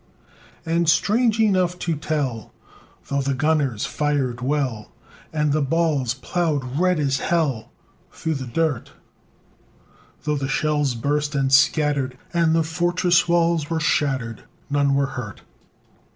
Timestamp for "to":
1.77-1.95